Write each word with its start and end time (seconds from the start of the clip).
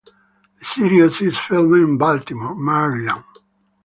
The 0.57 0.65
series 0.65 1.21
is 1.21 1.37
filmed 1.37 1.75
in 1.75 1.99
Baltimore, 1.99 2.55
Maryland. 2.55 3.23